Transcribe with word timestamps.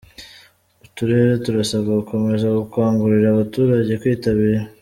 Uturere 0.85 1.33
turasabwa 1.45 1.91
gukomeza 2.01 2.47
gukangurira 2.59 3.27
abaturage 3.29 3.91
kwitabira 4.01 4.61